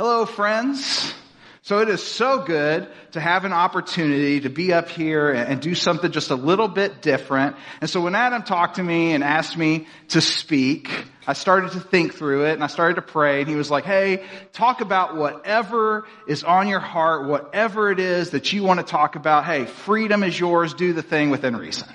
[0.00, 1.12] Hello, friends.
[1.62, 5.74] So it is so good to have an opportunity to be up here and do
[5.74, 7.56] something just a little bit different.
[7.80, 10.88] And so when Adam talked to me and asked me to speak,
[11.26, 13.84] I started to think through it and I started to pray and he was like,
[13.84, 18.86] Hey, talk about whatever is on your heart, whatever it is that you want to
[18.86, 19.46] talk about.
[19.46, 20.74] Hey, freedom is yours.
[20.74, 21.88] Do the thing within reason.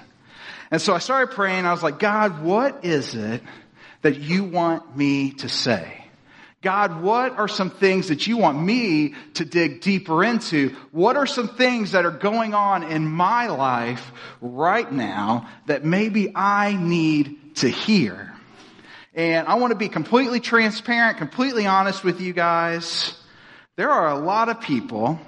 [0.72, 1.66] And so I started praying.
[1.66, 3.42] I was like, God, what is it
[4.02, 6.03] that you want me to say?
[6.64, 10.70] God, what are some things that you want me to dig deeper into?
[10.92, 16.32] What are some things that are going on in my life right now that maybe
[16.34, 18.34] I need to hear?
[19.14, 23.14] And I want to be completely transparent, completely honest with you guys.
[23.76, 25.20] There are a lot of people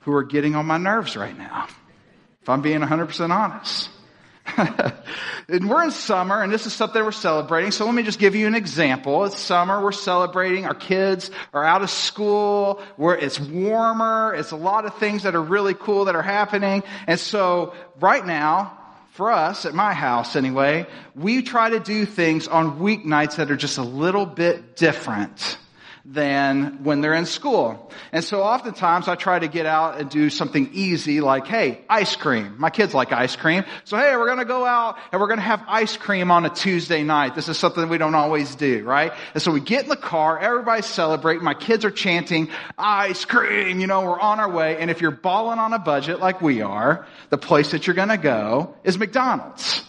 [0.00, 1.68] who are getting on my nerves right now,
[2.42, 3.88] if I'm being 100% honest.
[5.48, 7.70] and we're in summer, and this is something we're celebrating.
[7.70, 9.24] So let me just give you an example.
[9.24, 10.66] It's summer, we're celebrating.
[10.66, 12.82] Our kids are out of school.
[12.96, 14.34] Where it's warmer.
[14.34, 16.82] It's a lot of things that are really cool that are happening.
[17.06, 18.78] And so right now,
[19.10, 23.56] for us at my house anyway, we try to do things on weeknights that are
[23.56, 25.56] just a little bit different
[26.06, 27.90] than when they're in school.
[28.12, 32.14] And so oftentimes I try to get out and do something easy like, hey, ice
[32.14, 32.56] cream.
[32.58, 33.64] My kids like ice cream.
[33.84, 37.02] So hey, we're gonna go out and we're gonna have ice cream on a Tuesday
[37.04, 37.34] night.
[37.34, 39.12] This is something we don't always do, right?
[39.32, 43.80] And so we get in the car, everybody's celebrating, my kids are chanting, ice cream,
[43.80, 44.76] you know, we're on our way.
[44.76, 48.18] And if you're balling on a budget like we are, the place that you're gonna
[48.18, 49.84] go is McDonald's.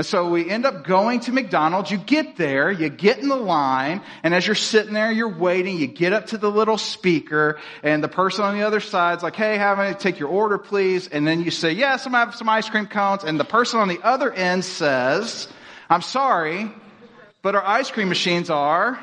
[0.00, 1.90] And so we end up going to McDonald's.
[1.90, 5.76] You get there, you get in the line, and as you're sitting there, you're waiting,
[5.76, 9.36] you get up to the little speaker, and the person on the other side's like,
[9.36, 11.06] hey, have I take your order, please?
[11.06, 13.24] And then you say, yes, I'm having some ice cream cones.
[13.24, 15.48] And the person on the other end says,
[15.90, 16.72] I'm sorry,
[17.42, 18.98] but our ice cream machines are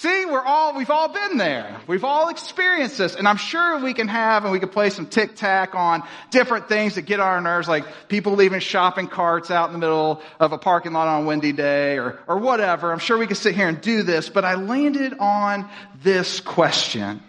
[0.00, 1.78] See, we're all, we've all been there.
[1.86, 3.16] We've all experienced this.
[3.16, 6.70] And I'm sure we can have and we can play some tic tac on different
[6.70, 10.22] things that get on our nerves, like people leaving shopping carts out in the middle
[10.38, 12.90] of a parking lot on a windy day or, or whatever.
[12.90, 15.68] I'm sure we can sit here and do this, but I landed on
[16.02, 17.22] this question.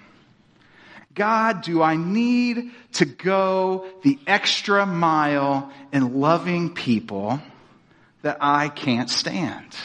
[1.14, 7.42] God, do I need to go the extra mile in loving people
[8.22, 9.76] that I can't stand?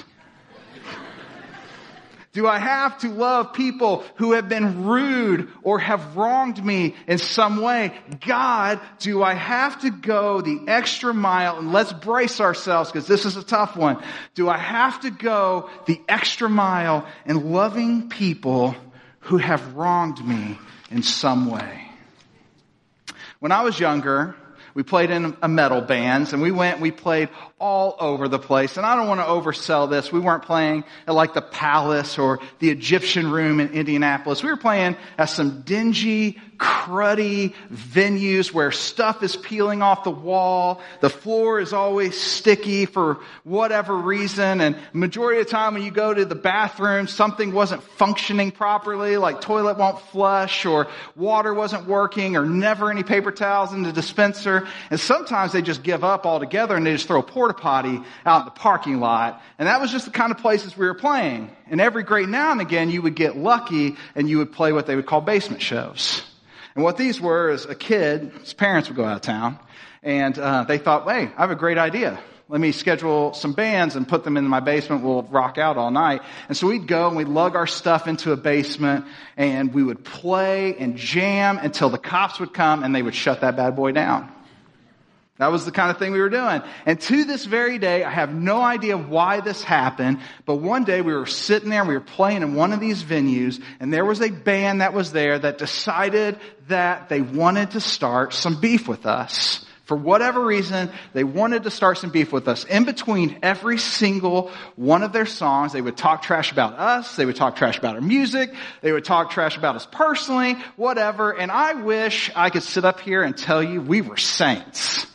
[2.37, 7.17] Do I have to love people who have been rude or have wronged me in
[7.17, 7.99] some way?
[8.27, 11.57] God, do I have to go the extra mile?
[11.57, 14.03] And let's brace ourselves because this is a tough one.
[14.35, 18.77] Do I have to go the extra mile in loving people
[19.21, 20.59] who have wronged me
[20.91, 21.89] in some way?
[23.39, 24.37] When I was younger,
[24.77, 28.77] we played in a metal bands and we went, we played all over the place.
[28.77, 30.13] And I don't want to oversell this.
[30.13, 34.43] We weren't playing at like the Palace or the Egyptian Room in Indianapolis.
[34.43, 40.81] We were playing at some dingy, cruddy venues where stuff is peeling off the wall.
[41.01, 44.61] The floor is always sticky for whatever reason.
[44.61, 49.17] And majority of the time when you go to the bathroom, something wasn't functioning properly,
[49.17, 53.93] like toilet won't flush or water wasn't working or never any paper towels in the
[53.93, 54.67] dispenser.
[54.91, 58.41] And sometimes they just give up altogether and they just throw pour porta potty out
[58.41, 59.43] in the parking lot.
[59.59, 61.51] And that was just the kind of places we were playing.
[61.71, 64.87] And every great now and again, you would get lucky and you would play what
[64.87, 66.23] they would call basement shows.
[66.77, 69.59] And what these were is a kid, his parents would go out of town,
[70.03, 72.21] and uh, they thought, hey, I have a great idea.
[72.49, 75.03] Let me schedule some bands and put them in my basement.
[75.03, 76.21] We'll rock out all night.
[76.49, 80.05] And so we'd go and we'd lug our stuff into a basement and we would
[80.05, 83.91] play and jam until the cops would come and they would shut that bad boy
[83.91, 84.33] down.
[85.39, 86.63] That was the kind of thing we were doing.
[86.87, 91.03] And to this very day, I have no idea why this happened, but one day
[91.03, 94.23] we were sitting there, we were playing in one of these venues, and there was
[94.23, 96.39] a band that was there that decided
[96.69, 99.63] that they wanted to start some beef with us.
[99.85, 102.65] For whatever reason, they wanted to start some beef with us.
[102.65, 107.27] In between every single one of their songs, they would talk trash about us, they
[107.27, 111.53] would talk trash about our music, they would talk trash about us personally, whatever, and
[111.53, 115.07] I wish I could sit up here and tell you we were saints.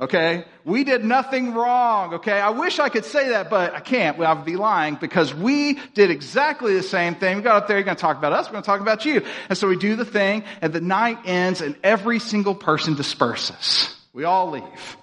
[0.00, 0.44] Okay?
[0.64, 2.14] We did nothing wrong.
[2.14, 2.40] Okay?
[2.40, 4.18] I wish I could say that, but I can't.
[4.20, 7.36] I would be lying because we did exactly the same thing.
[7.36, 9.04] We got up there, you're going to talk about us, we're going to talk about
[9.04, 9.22] you.
[9.48, 13.94] And so we do the thing, and the night ends, and every single person disperses.
[14.12, 14.96] We all leave.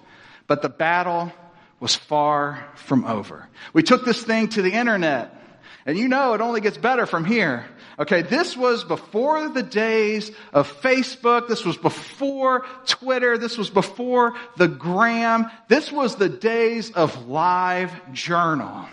[0.46, 1.32] But the battle
[1.80, 3.48] was far from over.
[3.72, 5.43] We took this thing to the internet.
[5.86, 7.66] And you know it only gets better from here.
[7.98, 11.46] Okay, this was before the days of Facebook.
[11.46, 13.38] This was before Twitter.
[13.38, 15.50] This was before the gram.
[15.68, 18.86] This was the days of live journal.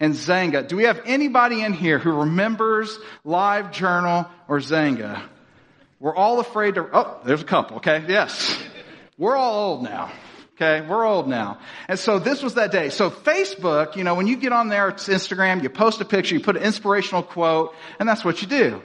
[0.00, 0.66] and Xanga.
[0.66, 5.22] Do we have anybody in here who remembers Live Journal or Xanga?
[6.00, 8.04] We're all afraid to, oh, there's a couple, okay?
[8.08, 8.56] Yes.
[9.16, 10.12] We're all old now.
[10.60, 11.58] Okay, we're old now.
[11.86, 12.88] And so this was that day.
[12.88, 16.34] So Facebook, you know, when you get on there, it's Instagram, you post a picture,
[16.34, 18.82] you put an inspirational quote, and that's what you do.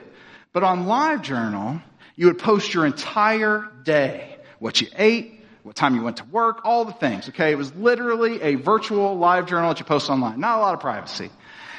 [0.52, 1.82] But on LiveJournal,
[2.16, 4.38] you would post your entire day.
[4.60, 7.52] What you ate, what time you went to work, all the things, okay?
[7.52, 10.40] It was literally a virtual live journal that you post online.
[10.40, 11.32] Not a lot of privacy.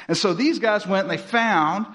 [0.09, 1.85] And so these guys went and they found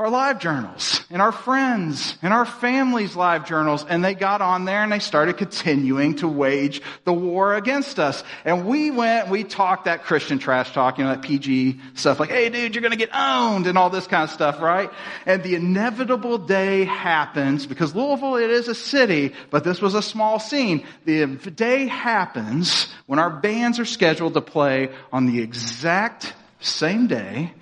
[0.00, 3.84] our live journals and our friends and our families' live journals.
[3.86, 8.24] And they got on there and they started continuing to wage the war against us.
[8.46, 12.30] And we went, we talked that Christian trash talk, you know, that PG stuff like,
[12.30, 14.90] hey dude, you're going to get owned and all this kind of stuff, right?
[15.26, 20.02] And the inevitable day happens because Louisville, it is a city, but this was a
[20.02, 20.86] small scene.
[21.04, 27.52] The day happens when our bands are scheduled to play on the exact same day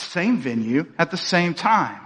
[0.00, 2.00] same venue at the same time.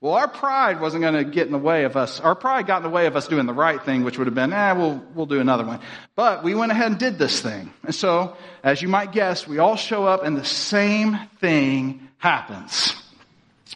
[0.00, 2.20] Well, our pride wasn't going to get in the way of us.
[2.20, 4.34] Our pride got in the way of us doing the right thing, which would have
[4.34, 5.80] been, eh, we'll, we'll do another one.
[6.16, 7.70] But we went ahead and did this thing.
[7.84, 12.94] And so, as you might guess, we all show up and the same thing happens.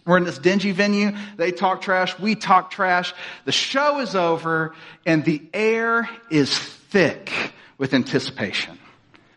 [0.07, 1.13] We're in this dingy venue.
[1.37, 2.19] They talk trash.
[2.19, 3.13] We talk trash.
[3.45, 4.75] The show is over
[5.05, 7.31] and the air is thick
[7.77, 8.79] with anticipation.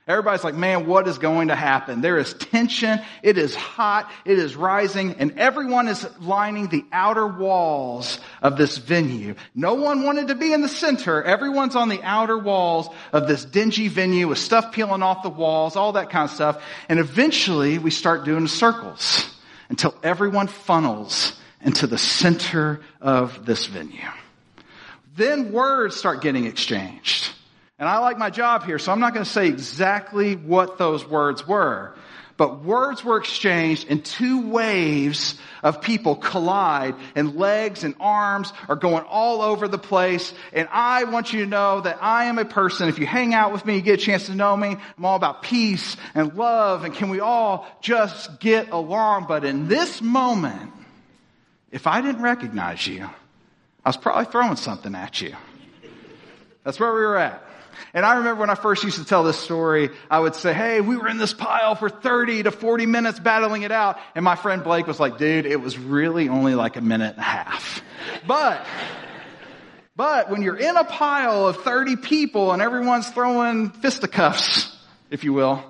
[0.07, 1.99] Everybody's like, man, what is going to happen?
[1.99, 3.01] There is tension.
[3.21, 4.09] It is hot.
[4.23, 9.35] It is rising and everyone is lining the outer walls of this venue.
[9.53, 11.21] No one wanted to be in the center.
[11.21, 15.75] Everyone's on the outer walls of this dingy venue with stuff peeling off the walls,
[15.75, 16.63] all that kind of stuff.
[16.87, 19.35] And eventually we start doing circles
[19.67, 23.99] until everyone funnels into the center of this venue.
[25.17, 27.31] Then words start getting exchanged.
[27.79, 31.07] And I like my job here, so I'm not going to say exactly what those
[31.07, 31.93] words were.
[32.37, 38.75] But words were exchanged and two waves of people collide and legs and arms are
[38.75, 40.33] going all over the place.
[40.53, 43.51] And I want you to know that I am a person, if you hang out
[43.51, 46.83] with me, you get a chance to know me, I'm all about peace and love
[46.83, 49.25] and can we all just get along?
[49.27, 50.71] But in this moment,
[51.71, 53.09] if I didn't recognize you,
[53.83, 55.35] I was probably throwing something at you.
[56.63, 57.46] That's where we were at.
[57.97, 60.81] And I remember when I first used to tell this story, I would say, hey,
[60.81, 63.97] we were in this pile for 30 to 40 minutes battling it out.
[64.13, 67.17] And my friend Blake was like, dude, it was really only like a minute and
[67.17, 67.81] a half.
[68.27, 68.63] But,
[69.95, 74.77] but when you're in a pile of 30 people and everyone's throwing fisticuffs,
[75.09, 75.63] if you will,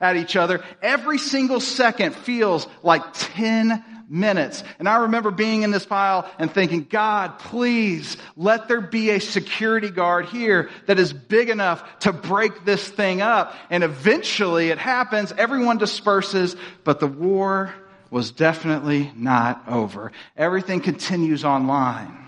[0.00, 4.62] at each other, every single second feels like 10 minutes.
[4.78, 9.18] And I remember being in this pile and thinking, God, please let there be a
[9.18, 13.56] security guard here that is big enough to break this thing up.
[13.70, 15.32] And eventually it happens.
[15.32, 16.54] Everyone disperses,
[16.84, 17.74] but the war
[18.10, 20.12] was definitely not over.
[20.36, 22.21] Everything continues online.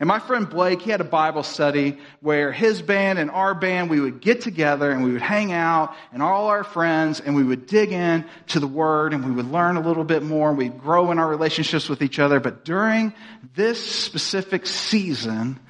[0.00, 3.90] And my friend Blake, he had a Bible study where his band and our band,
[3.90, 7.44] we would get together and we would hang out and all our friends and we
[7.44, 10.48] would dig in to the Word and we would learn a little bit more.
[10.48, 12.40] And we'd grow in our relationships with each other.
[12.40, 13.12] But during
[13.54, 15.60] this specific season,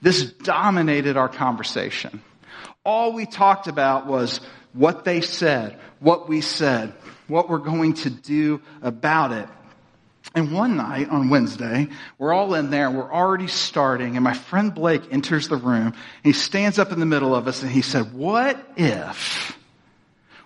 [0.00, 2.22] this dominated our conversation.
[2.84, 4.40] All we talked about was
[4.72, 6.94] what they said, what we said,
[7.26, 9.48] what we're going to do about it.
[10.34, 14.72] And one night on Wednesday, we're all in there, we're already starting, and my friend
[14.72, 17.82] Blake enters the room, and he stands up in the middle of us and he
[17.82, 19.58] said, what if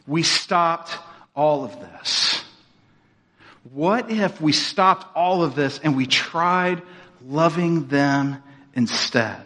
[0.06, 0.96] we stopped
[1.36, 2.42] all of this?
[3.72, 6.82] What if we stopped all of this and we tried
[7.26, 8.42] loving them
[8.74, 9.42] instead?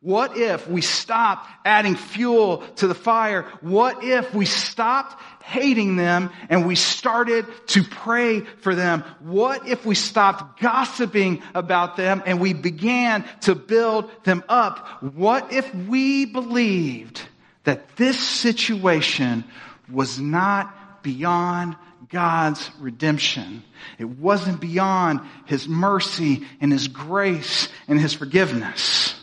[0.00, 3.42] What if we stopped adding fuel to the fire?
[3.60, 9.04] What if we stopped hating them and we started to pray for them?
[9.20, 15.02] What if we stopped gossiping about them and we began to build them up?
[15.02, 17.22] What if we believed
[17.64, 19.44] that this situation
[19.90, 21.76] was not beyond
[22.08, 23.62] God's redemption?
[23.98, 29.14] It wasn't beyond His mercy and His grace and His forgiveness.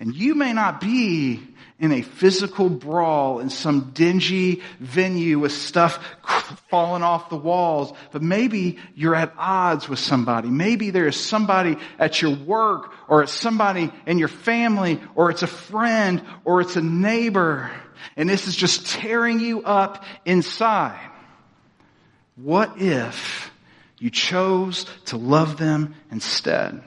[0.00, 1.40] And you may not be
[1.80, 5.98] in a physical brawl in some dingy venue with stuff
[6.68, 10.48] falling off the walls, but maybe you're at odds with somebody.
[10.48, 15.42] Maybe there is somebody at your work or it's somebody in your family or it's
[15.42, 17.70] a friend or it's a neighbor
[18.16, 21.10] and this is just tearing you up inside.
[22.36, 23.50] What if
[23.98, 26.82] you chose to love them instead?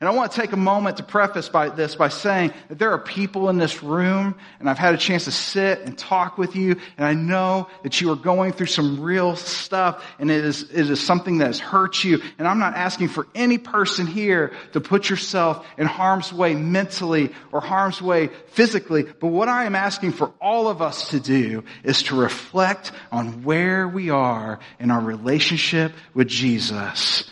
[0.00, 2.92] And I want to take a moment to preface by this by saying that there
[2.92, 6.54] are people in this room, and I've had a chance to sit and talk with
[6.54, 10.62] you, and I know that you are going through some real stuff, and it is,
[10.70, 12.22] it is something that has hurt you.
[12.38, 17.32] And I'm not asking for any person here to put yourself in harm's way mentally
[17.50, 21.64] or harm's way physically, but what I am asking for all of us to do
[21.82, 27.28] is to reflect on where we are in our relationship with Jesus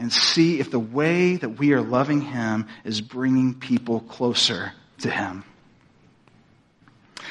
[0.00, 5.10] and see if the way that we are loving Him is bringing people closer to
[5.10, 5.44] Him.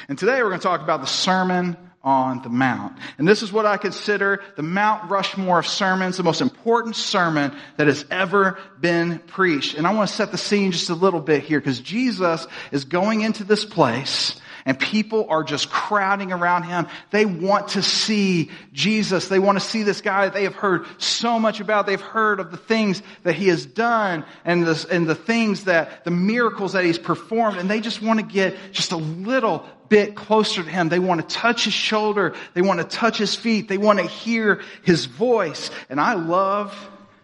[0.08, 2.96] And today we're going to talk about the Sermon on the Mount.
[3.18, 7.58] And this is what I consider the Mount Rushmore of sermons, the most important sermon
[7.78, 9.76] that has ever been preached.
[9.76, 12.86] And I want to set the scene just a little bit here because Jesus is
[12.86, 16.86] going into this place and people are just crowding around him.
[17.10, 19.28] They want to see Jesus.
[19.28, 21.88] They want to see this guy that they have heard so much about.
[21.88, 26.04] They've heard of the things that he has done and the, and the things that,
[26.04, 27.58] the miracles that he's performed.
[27.58, 30.88] And they just want to get just a little bit closer to him.
[30.88, 32.36] They want to touch his shoulder.
[32.54, 33.70] They want to touch his feet.
[33.70, 35.72] They want to hear his voice.
[35.90, 36.76] And I love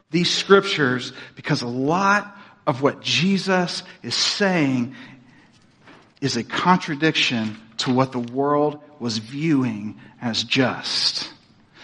[0.09, 2.35] these scriptures because a lot
[2.65, 4.95] of what Jesus is saying
[6.25, 11.32] is a contradiction to what the world was viewing as just.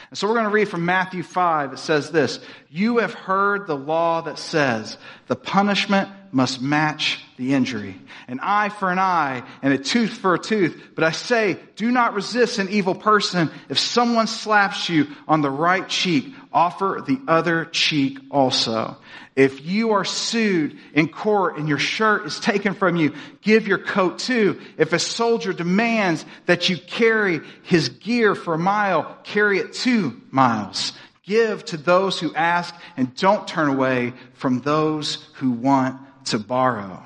[0.10, 1.74] And so we're going to read from Matthew 5.
[1.74, 2.40] It says this,
[2.72, 7.96] You have heard the law that says the punishment must match the injury.
[8.28, 10.92] An eye for an eye and a tooth for a tooth.
[10.96, 13.50] But I say, do not resist an evil person.
[13.70, 18.98] If someone slaps you on the right cheek, offer the other cheek also.
[19.36, 23.78] If you are sued in court and your shirt is taken from you, give your
[23.78, 24.60] coat too.
[24.78, 30.22] If a soldier demands that you carry his gear for a mile, carry it two
[30.32, 30.94] miles.
[31.24, 37.02] Give to those who ask and don't turn away from those who want to borrow.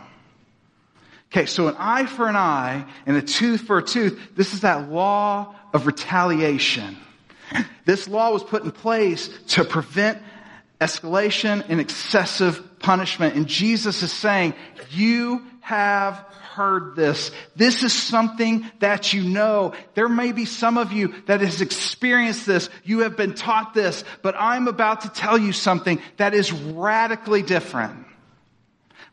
[1.31, 4.19] Okay, so an eye for an eye and a tooth for a tooth.
[4.35, 6.97] This is that law of retaliation.
[7.85, 10.19] This law was put in place to prevent
[10.79, 13.35] escalation and excessive punishment.
[13.35, 14.53] And Jesus is saying,
[14.91, 16.15] you have
[16.53, 17.31] heard this.
[17.55, 19.73] This is something that you know.
[19.93, 22.69] There may be some of you that has experienced this.
[22.83, 27.41] You have been taught this, but I'm about to tell you something that is radically
[27.41, 28.04] different.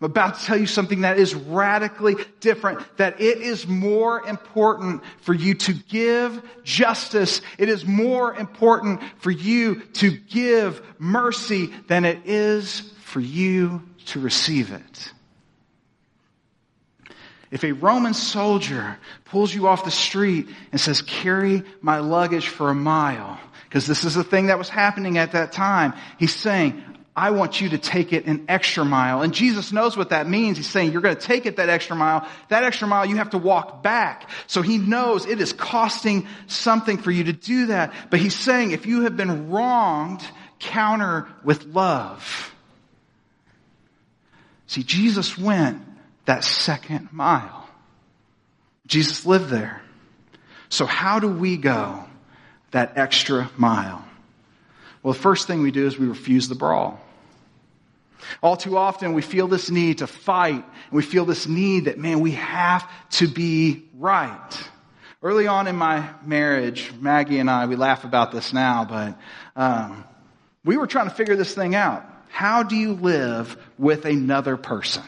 [0.02, 5.04] I'm about to tell you something that is radically different, that it is more important
[5.20, 7.40] for you to give justice.
[7.56, 14.18] It is more important for you to give mercy than it is for you to
[14.18, 15.12] receive it.
[17.52, 22.70] If a Roman soldier pulls you off the street and says, carry my luggage for
[22.70, 26.82] a mile, because this is the thing that was happening at that time, he's saying,
[27.14, 29.20] I want you to take it an extra mile.
[29.20, 30.56] And Jesus knows what that means.
[30.56, 32.26] He's saying you're going to take it that extra mile.
[32.48, 34.30] That extra mile you have to walk back.
[34.46, 37.92] So he knows it is costing something for you to do that.
[38.08, 40.22] But he's saying if you have been wronged,
[40.58, 42.50] counter with love.
[44.66, 45.82] See, Jesus went
[46.24, 47.68] that second mile.
[48.86, 49.82] Jesus lived there.
[50.70, 52.04] So how do we go
[52.70, 54.02] that extra mile?
[55.02, 57.00] Well, the first thing we do is we refuse the brawl.
[58.42, 61.98] All too often we feel this need to fight and we feel this need that,
[61.98, 64.68] man, we have to be right.
[65.22, 69.18] Early on in my marriage, Maggie and I, we laugh about this now, but
[69.54, 70.04] um,
[70.64, 72.04] we were trying to figure this thing out.
[72.28, 75.02] How do you live with another person?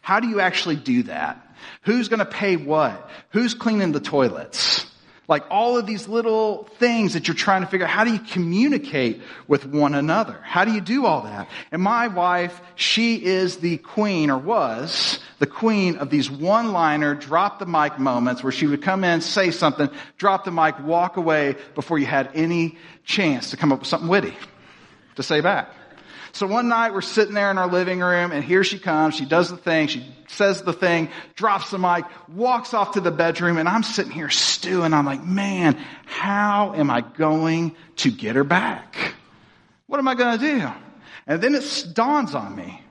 [0.00, 1.42] How do you actually do that?
[1.82, 3.10] Who's going to pay what?
[3.30, 4.86] Who's cleaning the toilets?
[5.28, 7.90] Like all of these little things that you're trying to figure out.
[7.90, 10.38] How do you communicate with one another?
[10.42, 11.48] How do you do all that?
[11.72, 17.58] And my wife, she is the queen or was the queen of these one-liner drop
[17.58, 21.56] the mic moments where she would come in, say something, drop the mic, walk away
[21.74, 24.34] before you had any chance to come up with something witty
[25.16, 25.70] to say back.
[26.36, 29.14] So one night we're sitting there in our living room and here she comes.
[29.14, 29.88] She does the thing.
[29.88, 34.12] She says the thing, drops the mic, walks off to the bedroom and I'm sitting
[34.12, 34.92] here stewing.
[34.92, 39.14] I'm like, man, how am I going to get her back?
[39.86, 40.68] What am I going to do?
[41.26, 42.82] And then it dawns on me.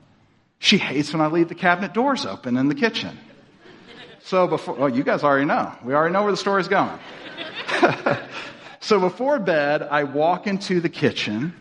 [0.57, 3.15] She hates when I leave the cabinet doors open in the kitchen.
[4.23, 5.71] So before, oh, you guys already know.
[5.83, 6.97] We already know where the story's going.
[8.79, 11.53] so before bed, I walk into the kitchen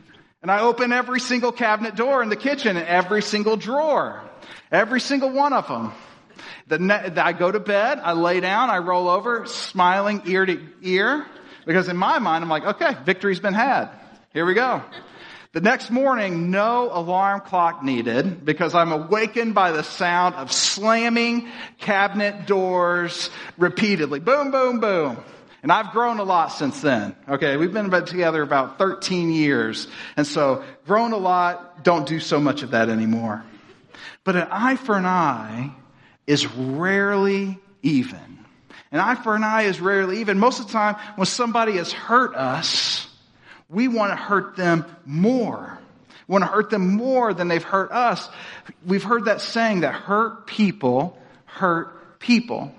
[0.45, 4.23] and I open every single cabinet door in the kitchen and every single drawer.
[4.71, 5.95] Every single one of them.
[6.67, 11.25] The I go to bed, I lay down, I roll over, smiling ear to ear,
[11.65, 13.89] because in my mind, I'm like, okay, victory's been had.
[14.35, 14.83] Here we go.
[15.53, 21.49] The next morning, no alarm clock needed because I'm awakened by the sound of slamming
[21.79, 24.21] cabinet doors repeatedly.
[24.21, 25.25] Boom, boom, boom.
[25.65, 27.17] And I've grown a lot since then.
[27.27, 29.89] Okay, we've been together about 13 years.
[30.15, 33.43] And so, grown a lot, don't do so much of that anymore.
[34.25, 35.73] But an eye for an eye
[36.27, 38.45] is rarely even.
[38.93, 40.39] An eye for an eye is rarely even.
[40.39, 43.09] Most of the time, when somebody has hurt us,
[43.71, 45.79] we want to hurt them more.
[46.29, 48.29] We want to hurt them more than they've hurt us.
[48.85, 52.75] We've heard that saying that hurt people hurt people.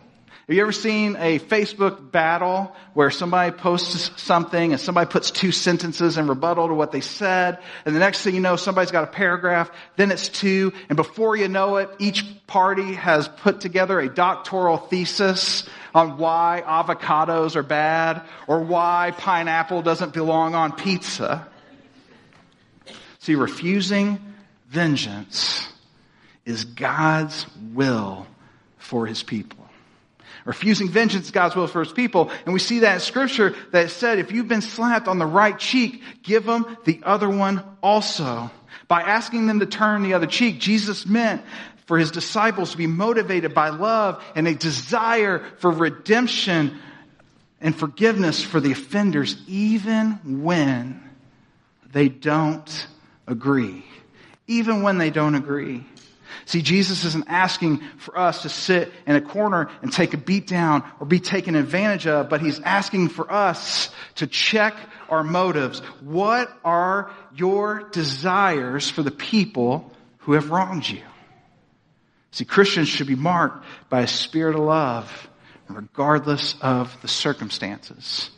[0.48, 5.52] Have you ever seen a Facebook battle where somebody posts something and somebody puts two
[5.52, 9.06] sentences in rebuttal to what they said, and the next thing you know, somebody's got
[9.06, 14.00] a paragraph, then it's two, and before you know it, each party has put together
[14.00, 21.48] a doctoral thesis on why avocados are bad or why pineapple doesn't belong on pizza.
[23.18, 24.20] See, refusing
[24.70, 25.68] vengeance
[26.46, 28.28] is God's will
[28.78, 29.65] for his people.
[30.46, 32.32] Refusing vengeance is God's will for his people.
[32.46, 35.58] And we see that in scripture that said, if you've been slapped on the right
[35.58, 38.52] cheek, give them the other one also.
[38.88, 41.42] By asking them to turn the other cheek, Jesus meant
[41.86, 46.80] for his disciples to be motivated by love and a desire for redemption
[47.62, 51.02] and forgiveness for the offenders, even when
[51.92, 52.88] they don't
[53.28, 53.84] agree.
[54.48, 55.86] Even when they don't agree.
[56.46, 60.48] See, Jesus isn't asking for us to sit in a corner and take a beat
[60.48, 64.76] down or be taken advantage of, but he's asking for us to check
[65.10, 65.80] our motives.
[66.02, 71.02] What are your desires for the people who have wronged you?
[72.32, 75.30] See, Christians should be marked by a spirit of love,
[75.70, 78.30] regardless of the circumstances.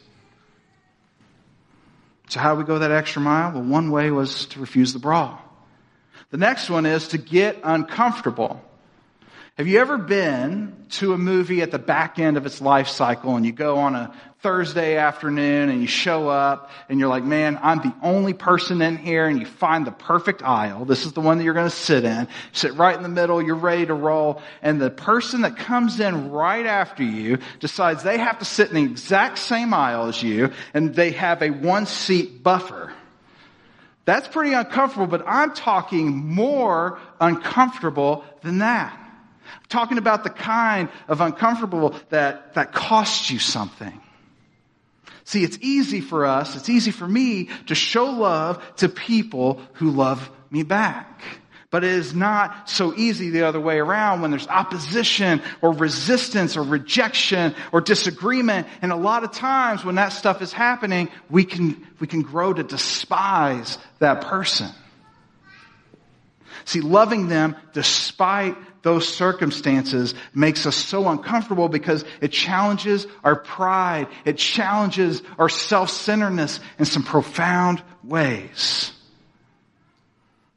[2.30, 3.54] So how do we go that extra mile?
[3.54, 5.42] Well, one way was to refuse the brawl.
[6.30, 8.62] The next one is to get uncomfortable.
[9.58, 13.38] Have you ever been to a movie at the back end of its life cycle
[13.38, 17.58] and you go on a Thursday afternoon and you show up and you're like, man,
[17.62, 20.86] I'm the only person in here and you find the perfect aisle.
[20.86, 22.28] This is the one that you're going to sit in.
[22.52, 23.42] Sit right in the middle.
[23.42, 24.44] You're ready to roll.
[24.62, 28.76] And the person that comes in right after you decides they have to sit in
[28.76, 32.94] the exact same aisle as you and they have a one seat buffer.
[34.08, 38.98] That's pretty uncomfortable, but I'm talking more uncomfortable than that.
[38.98, 44.00] I'm talking about the kind of uncomfortable that, that costs you something.
[45.26, 49.92] See, it's easy for us, it's easy for me to show love to people who
[49.92, 51.22] love me back.
[51.70, 56.56] But it is not so easy the other way around when there's opposition or resistance
[56.56, 58.68] or rejection or disagreement.
[58.82, 62.54] And a lot of times when that stuff is happening, we can, we can grow
[62.54, 64.70] to despise that person.
[66.64, 74.08] See, loving them despite those circumstances makes us so uncomfortable because it challenges our pride.
[74.24, 78.94] It challenges our self-centeredness in some profound ways.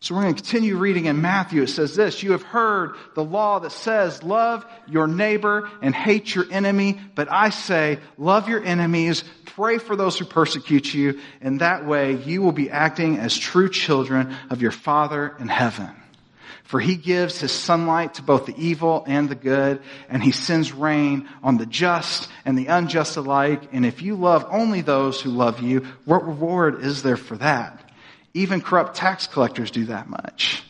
[0.03, 1.61] So we're going to continue reading in Matthew.
[1.61, 6.35] It says this, you have heard the law that says, love your neighbor and hate
[6.35, 6.99] your enemy.
[7.15, 11.21] But I say, love your enemies, pray for those who persecute you.
[11.43, 15.91] And that way you will be acting as true children of your Father in heaven.
[16.65, 20.73] For he gives his sunlight to both the evil and the good, and he sends
[20.73, 23.69] rain on the just and the unjust alike.
[23.73, 27.80] And if you love only those who love you, what reward is there for that?
[28.35, 30.63] Even corrupt tax collectors do that much.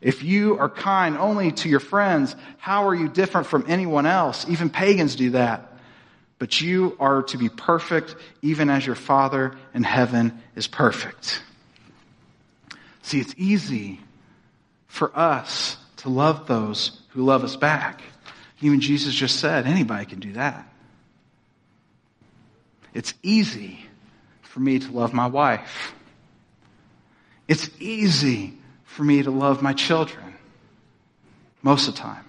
[0.00, 4.46] If you are kind only to your friends, how are you different from anyone else?
[4.48, 5.72] Even pagans do that.
[6.38, 11.42] But you are to be perfect even as your Father in heaven is perfect.
[13.02, 14.00] See, it's easy
[14.86, 18.02] for us to love those who love us back.
[18.60, 20.68] Even Jesus just said, anybody can do that.
[22.92, 23.80] It's easy
[24.42, 25.94] for me to love my wife.
[27.48, 30.34] It's easy for me to love my children
[31.62, 32.25] most of the time.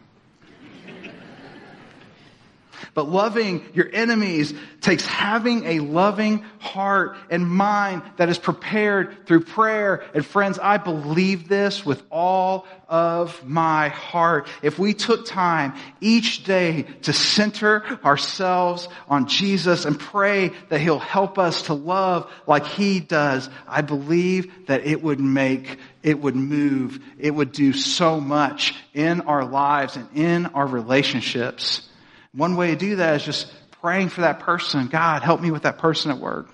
[2.98, 9.42] But loving your enemies takes having a loving heart and mind that is prepared through
[9.42, 10.04] prayer.
[10.16, 14.48] And friends, I believe this with all of my heart.
[14.64, 20.98] If we took time each day to center ourselves on Jesus and pray that He'll
[20.98, 26.36] help us to love like He does, I believe that it would make it would
[26.36, 31.88] move, it would do so much in our lives and in our relationships.
[32.38, 34.88] One way to do that is just praying for that person.
[34.88, 36.54] God, help me with that person at work.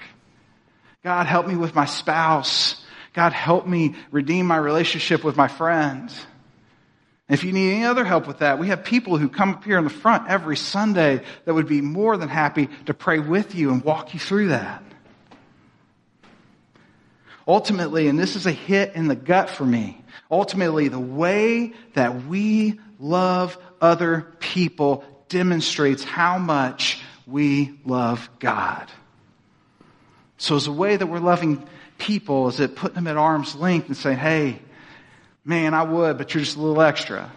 [1.04, 2.82] God, help me with my spouse.
[3.12, 6.26] God, help me redeem my relationship with my friends.
[7.28, 9.78] If you need any other help with that, we have people who come up here
[9.78, 13.72] in the front every Sunday that would be more than happy to pray with you
[13.72, 14.84] and walk you through that.
[17.46, 22.26] Ultimately, and this is a hit in the gut for me, ultimately, the way that
[22.26, 28.90] we love other people demonstrates how much we love God.
[30.38, 31.68] So, as a way that we're loving
[31.98, 34.60] people, is it putting them at arm's length and saying, hey,
[35.44, 37.32] man, I would, but you're just a little extra?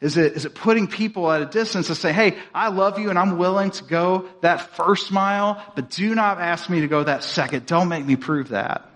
[0.00, 3.08] Is it, is it putting people at a distance to say, hey, I love you
[3.08, 7.04] and I'm willing to go that first mile, but do not ask me to go
[7.04, 7.66] that second.
[7.66, 8.90] Don't make me prove that.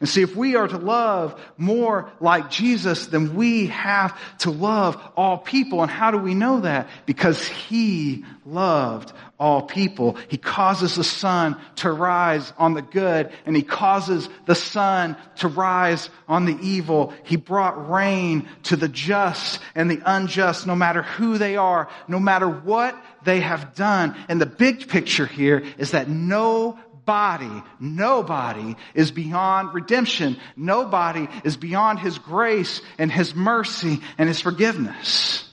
[0.00, 5.00] And see, if we are to love more like Jesus, then we have to love
[5.16, 5.82] all people.
[5.82, 6.88] And how do we know that?
[7.06, 10.16] Because He loved all people.
[10.28, 15.48] He causes the sun to rise on the good and He causes the sun to
[15.48, 17.12] rise on the evil.
[17.24, 22.18] He brought rain to the just and the unjust, no matter who they are, no
[22.18, 24.16] matter what they have done.
[24.28, 30.36] And the big picture here is that no Nobody, nobody is beyond redemption.
[30.58, 35.48] Nobody is beyond His grace and His mercy and His forgiveness.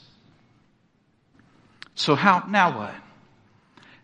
[1.94, 2.94] So how, now what?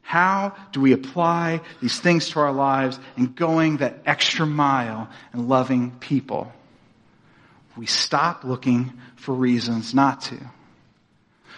[0.02, 5.50] How do we apply these things to our lives and going that extra mile and
[5.50, 6.54] loving people?
[7.76, 10.38] We stop looking for reasons not to.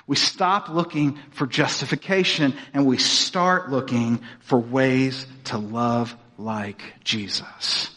[0.05, 7.89] We stop looking for justification and we start looking for ways to love like Jesus.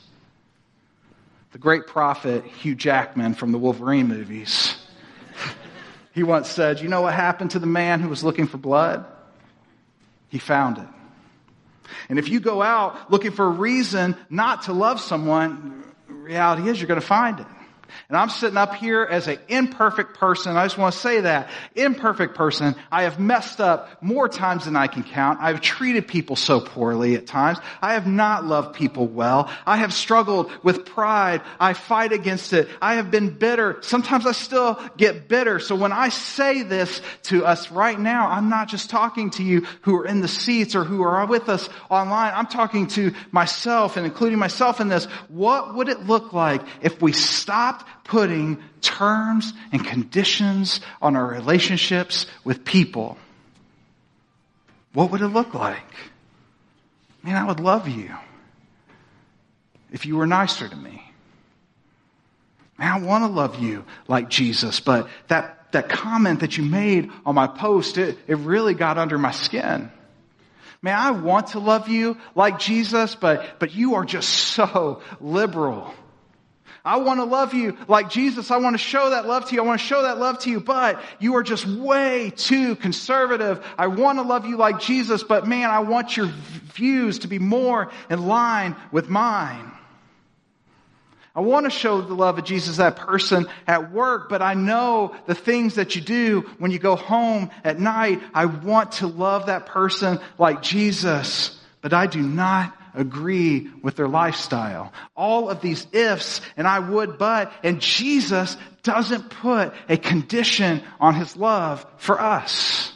[1.52, 4.76] The great prophet Hugh Jackman from the Wolverine movies,
[6.12, 9.04] he once said, You know what happened to the man who was looking for blood?
[10.28, 10.88] He found it.
[12.08, 16.80] And if you go out looking for a reason not to love someone, reality is
[16.80, 17.46] you're going to find it.
[18.08, 20.56] And I'm sitting up here as an imperfect person.
[20.56, 21.48] I just want to say that.
[21.74, 22.74] Imperfect person.
[22.90, 25.38] I have messed up more times than I can count.
[25.40, 27.58] I've treated people so poorly at times.
[27.80, 29.50] I have not loved people well.
[29.66, 31.42] I have struggled with pride.
[31.58, 32.68] I fight against it.
[32.80, 33.78] I have been bitter.
[33.82, 35.58] Sometimes I still get bitter.
[35.58, 39.66] So when I say this to us right now, I'm not just talking to you
[39.82, 42.32] who are in the seats or who are with us online.
[42.34, 45.06] I'm talking to myself and including myself in this.
[45.28, 47.12] What would it look like if we
[47.76, 53.18] stopped putting terms and conditions on our relationships with people,
[54.92, 55.82] what would it look like?
[57.22, 58.14] Man, I would love you
[59.90, 61.02] if you were nicer to me.
[62.78, 67.10] Man, I want to love you like Jesus, but that, that comment that you made
[67.24, 69.90] on my post, it, it really got under my skin.
[70.82, 75.92] Man, I want to love you like Jesus, but, but you are just so liberal.
[76.86, 78.52] I want to love you like Jesus.
[78.52, 79.60] I want to show that love to you.
[79.60, 83.66] I want to show that love to you, but you are just way too conservative.
[83.76, 87.40] I want to love you like Jesus, but man, I want your views to be
[87.40, 89.72] more in line with mine.
[91.34, 95.14] I want to show the love of Jesus that person at work, but I know
[95.26, 98.22] the things that you do when you go home at night.
[98.32, 104.08] I want to love that person like Jesus, but I do not agree with their
[104.08, 104.92] lifestyle.
[105.14, 111.14] All of these ifs and I would but, and Jesus doesn't put a condition on
[111.14, 112.92] his love for us.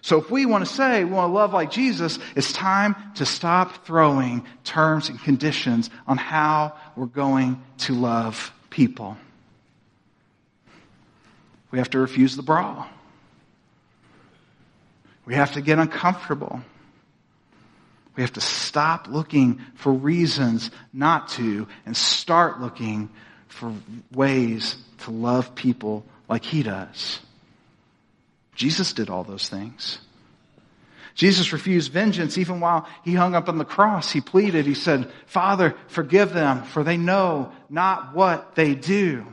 [0.00, 3.26] So if we want to say we want to love like Jesus, it's time to
[3.26, 9.16] stop throwing terms and conditions on how we're going to love people.
[11.72, 12.86] We have to refuse the brawl.
[15.24, 16.62] We have to get uncomfortable.
[18.16, 23.10] We have to stop looking for reasons not to and start looking
[23.48, 23.72] for
[24.12, 27.20] ways to love people like he does.
[28.54, 29.98] Jesus did all those things.
[31.14, 34.10] Jesus refused vengeance even while he hung up on the cross.
[34.10, 39.26] He pleaded, he said, Father, forgive them, for they know not what they do.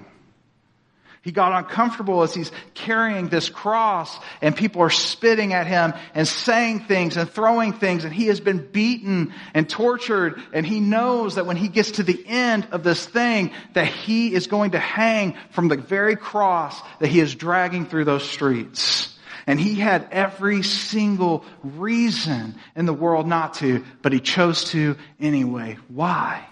[1.23, 6.27] He got uncomfortable as he's carrying this cross and people are spitting at him and
[6.27, 11.36] saying things and throwing things and he has been beaten and tortured and he knows
[11.36, 14.79] that when he gets to the end of this thing that he is going to
[14.79, 19.17] hang from the very cross that he is dragging through those streets.
[19.47, 24.97] And he had every single reason in the world not to, but he chose to
[25.21, 25.77] anyway.
[25.88, 26.45] Why?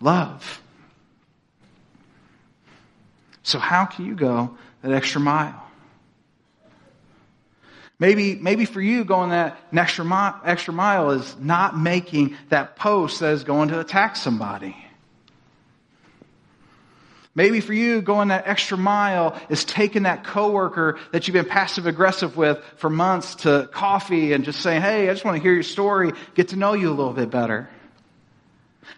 [0.00, 0.62] Love.
[3.46, 5.62] So how can you go that extra mile?
[7.96, 13.20] Maybe, maybe for you, going that extra mile, extra mile is not making that post
[13.20, 14.76] that is going to attack somebody.
[17.36, 21.86] Maybe for you, going that extra mile is taking that coworker that you've been passive
[21.86, 25.54] aggressive with for months to coffee and just saying, Hey, I just want to hear
[25.54, 27.70] your story, get to know you a little bit better.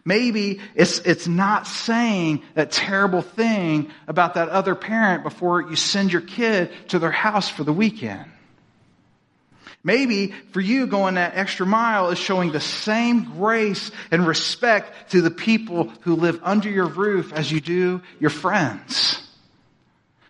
[0.04, 6.12] Maybe it's, it's not saying that terrible thing about that other parent before you send
[6.12, 8.24] your kid to their house for the weekend.
[9.84, 15.22] Maybe for you going that extra mile is showing the same grace and respect to
[15.22, 19.27] the people who live under your roof as you do your friends.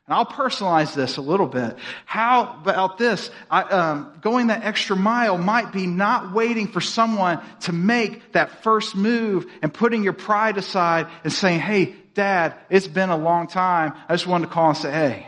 [0.09, 1.77] And I'll personalize this a little bit.
[2.07, 3.31] How about this?
[3.51, 8.65] I, um, going that extra mile might be not waiting for someone to make that
[8.65, 13.47] first move and putting your pride aside and saying, Hey, dad, it's been a long
[13.47, 13.93] time.
[14.09, 15.27] I just wanted to call and say, Hey,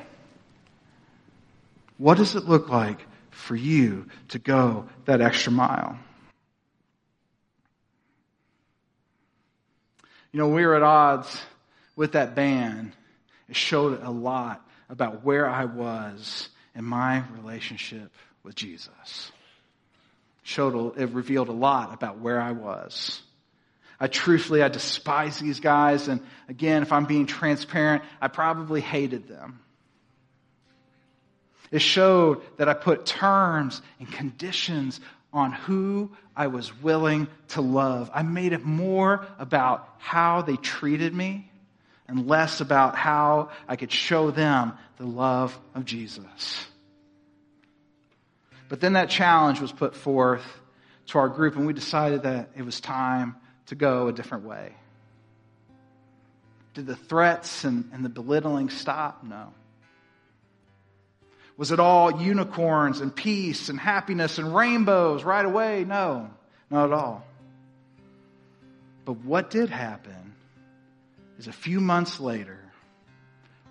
[1.98, 3.06] what does it look like
[3.40, 5.98] for you to go that extra mile.
[10.32, 11.40] You know, we were at odds
[11.96, 12.92] with that band.
[13.48, 18.10] It showed a lot about where I was in my relationship
[18.42, 18.88] with Jesus.
[20.42, 23.22] It showed, it revealed a lot about where I was.
[23.98, 26.08] I truthfully, I despise these guys.
[26.08, 29.60] And again, if I'm being transparent, I probably hated them.
[31.70, 35.00] It showed that I put terms and conditions
[35.32, 38.10] on who I was willing to love.
[38.12, 41.49] I made it more about how they treated me
[42.10, 46.66] and less about how I could show them the love of Jesus.
[48.68, 50.44] But then that challenge was put forth
[51.06, 54.74] to our group, and we decided that it was time to go a different way.
[56.74, 59.22] Did the threats and, and the belittling stop?
[59.22, 59.52] No.
[61.56, 65.84] Was it all unicorns and peace and happiness and rainbows right away?
[65.84, 66.28] No,
[66.70, 67.24] not at all.
[69.04, 70.29] But what did happen
[71.40, 72.58] is a few months later,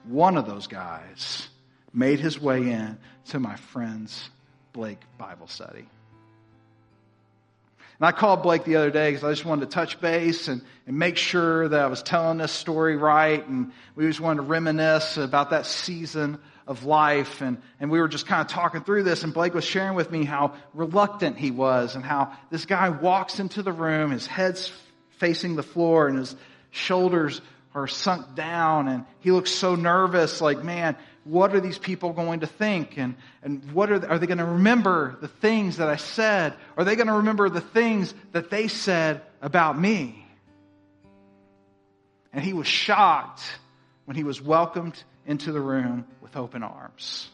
[0.06, 1.48] one of those guys
[1.94, 4.28] made his way in to my friend's
[4.74, 5.86] Blake Bible study.
[8.00, 10.64] And I called Blake the other day because I just wanted to touch base and,
[10.88, 13.48] and make sure that I was telling this story right.
[13.48, 17.42] And we just wanted to reminisce about that season of life.
[17.42, 20.10] And, and we were just kind of talking through this, and Blake was sharing with
[20.10, 24.72] me how reluctant he was, and how this guy walks into the room, his head's
[25.18, 26.36] facing the floor, and his
[26.72, 27.42] shoulders
[27.74, 32.40] are sunk down, and he looks so nervous, like, man, what are these people going
[32.40, 32.98] to think?
[32.98, 36.56] And, and what are, they, are they going to remember the things that I said?
[36.78, 40.26] Are they going to remember the things that they said about me?
[42.34, 43.44] And he was shocked
[44.06, 47.30] when he was welcomed into the room with open arms.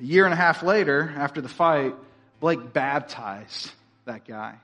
[0.00, 1.94] A year and a half later, after the fight,
[2.40, 3.70] Blake baptized
[4.04, 4.56] that guy.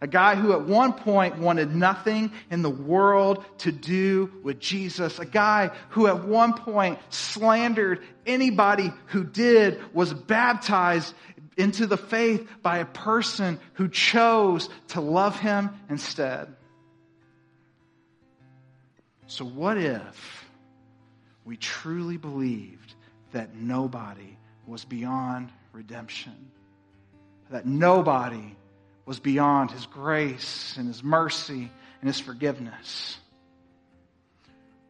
[0.00, 5.18] A guy who at one point wanted nothing in the world to do with Jesus.
[5.18, 11.14] A guy who at one point slandered anybody who did was baptized
[11.56, 16.54] into the faith by a person who chose to love him instead.
[19.26, 20.48] So, what if
[21.44, 22.94] we truly believed
[23.32, 26.50] that nobody was beyond redemption?
[27.50, 28.56] That nobody
[29.08, 31.70] was beyond his grace and his mercy
[32.02, 33.16] and his forgiveness?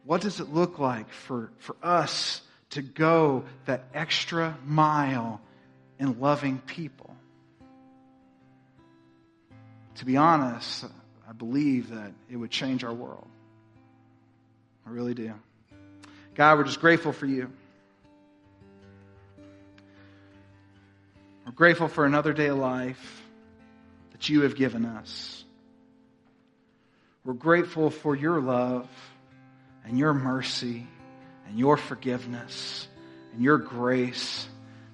[0.03, 5.39] What does it look like for, for us to go that extra mile
[5.99, 7.15] in loving people?
[9.95, 10.83] To be honest,
[11.27, 13.27] I believe that it would change our world.
[14.85, 15.33] I really do.
[16.35, 17.49] God, we're just grateful for you.
[21.45, 23.18] We're grateful for another day of life
[24.19, 25.45] that you have given us.
[27.23, 28.89] We're grateful for your love
[29.85, 30.85] and your mercy
[31.47, 32.85] and your forgiveness
[33.31, 34.45] and your grace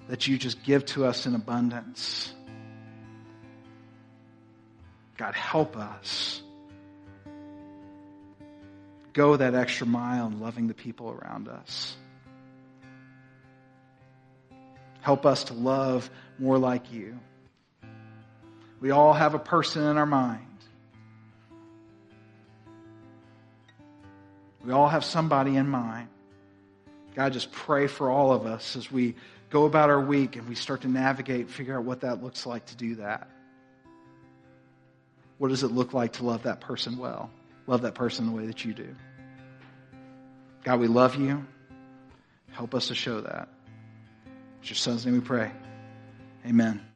[0.08, 2.32] that you just give to us in abundance.
[5.16, 6.40] God, help us
[9.12, 11.96] go that extra mile in loving the people around us.
[15.00, 16.08] Help us to love
[16.38, 17.18] more like you.
[18.80, 20.42] We all have a person in our mind.
[24.64, 26.08] We all have somebody in mind.
[27.14, 29.14] God, just pray for all of us as we
[29.48, 32.66] go about our week and we start to navigate, figure out what that looks like
[32.66, 33.28] to do that.
[35.38, 37.30] What does it look like to love that person well?
[37.66, 38.94] Love that person the way that you do.
[40.64, 41.46] God, we love you.
[42.52, 43.48] Help us to show that.
[44.60, 45.52] It's your son's name we pray.
[46.44, 46.95] Amen.